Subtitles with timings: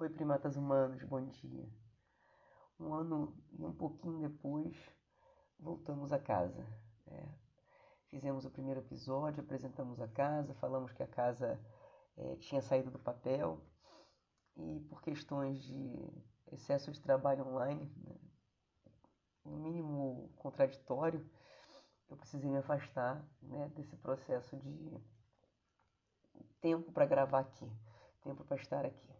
[0.00, 1.68] Oi, primatas humanos, bom dia.
[2.78, 4.74] Um ano e um pouquinho depois,
[5.58, 6.66] voltamos a casa.
[7.06, 7.28] É,
[8.06, 11.60] fizemos o primeiro episódio, apresentamos a casa, falamos que a casa
[12.16, 13.60] é, tinha saído do papel
[14.56, 16.08] e por questões de
[16.50, 18.16] excesso de trabalho online, né,
[19.44, 21.28] no mínimo contraditório,
[22.08, 24.98] eu precisei me afastar né, desse processo de
[26.58, 27.70] tempo para gravar aqui,
[28.22, 29.19] tempo para estar aqui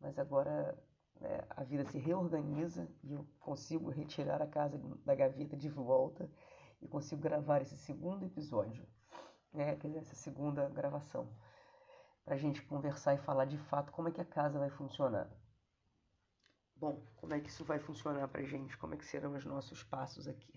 [0.00, 0.76] mas agora
[1.20, 6.30] né, a vida se reorganiza e eu consigo retirar a casa da gaveta de volta
[6.80, 8.86] e consigo gravar esse segundo episódio,
[9.52, 11.28] né, quer dizer, essa segunda gravação,
[12.24, 15.28] para a gente conversar e falar de fato como é que a casa vai funcionar.
[16.76, 18.78] Bom, como é que isso vai funcionar para a gente?
[18.78, 20.52] Como é que serão os nossos passos aqui?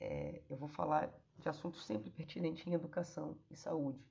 [0.00, 4.04] É, eu vou falar de assuntos sempre pertinentes em educação e saúde.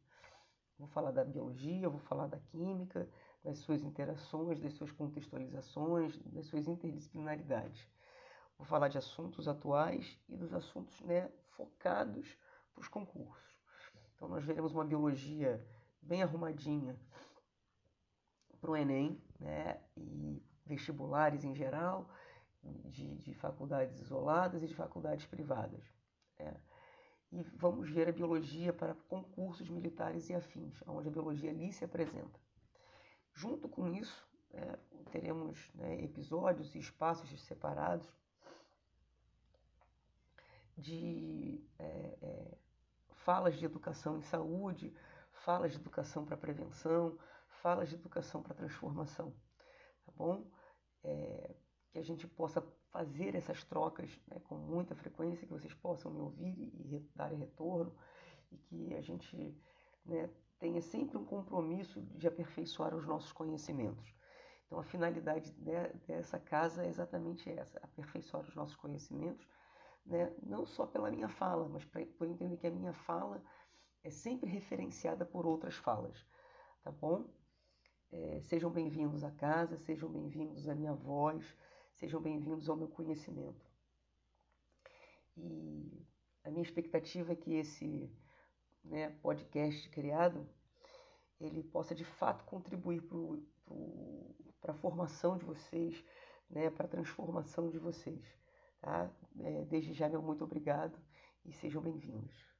[0.79, 3.09] Vou falar da biologia, vou falar da química,
[3.43, 7.87] das suas interações, das suas contextualizações, das suas interdisciplinaridades.
[8.57, 12.37] Vou falar de assuntos atuais e dos assuntos né, focados
[12.73, 13.57] para os concursos.
[14.15, 15.65] Então, nós veremos uma biologia
[16.01, 16.95] bem arrumadinha
[18.59, 22.07] para o Enem né, e vestibulares em geral,
[22.63, 25.83] de, de faculdades isoladas e de faculdades privadas.
[26.37, 26.55] Né?
[27.31, 31.83] E vamos ver a biologia para concursos militares e afins, onde a biologia ali se
[31.83, 32.39] apresenta.
[33.41, 34.77] Junto com isso, é,
[35.11, 38.07] teremos né, episódios e espaços separados
[40.77, 42.57] de é, é,
[43.25, 44.95] falas de educação em saúde,
[45.31, 47.17] falas de educação para prevenção,
[47.63, 49.33] falas de educação para transformação,
[50.05, 50.45] tá bom?
[51.03, 51.55] É,
[51.89, 56.19] que a gente possa fazer essas trocas né, com muita frequência, que vocês possam me
[56.19, 57.91] ouvir e, e dar retorno,
[58.51, 59.59] e que a gente
[60.05, 60.29] né,
[60.61, 64.13] tenha sempre um compromisso de aperfeiçoar os nossos conhecimentos.
[64.67, 65.51] Então, a finalidade
[66.05, 69.45] dessa casa é exatamente essa: aperfeiçoar os nossos conhecimentos,
[70.05, 70.31] né?
[70.43, 73.43] não só pela minha fala, mas pra, por entender que a minha fala
[74.03, 76.23] é sempre referenciada por outras falas.
[76.83, 77.27] Tá bom?
[78.11, 81.43] É, sejam bem-vindos à casa, sejam bem-vindos à minha voz,
[81.95, 83.65] sejam bem-vindos ao meu conhecimento.
[85.35, 86.05] E
[86.43, 88.11] a minha expectativa é que esse
[88.83, 90.47] né, podcast criado,
[91.41, 93.01] ele possa de fato contribuir
[94.61, 96.03] para a formação de vocês,
[96.49, 98.23] né, para a transformação de vocês.
[98.79, 99.09] Tá?
[99.39, 100.97] É, desde já, meu muito obrigado
[101.45, 102.50] e sejam bem-vindos.